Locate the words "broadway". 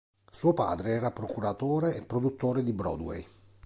2.73-3.27